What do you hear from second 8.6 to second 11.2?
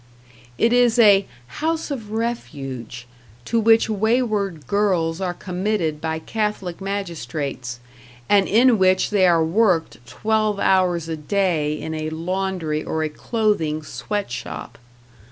which they are worked twelve hours a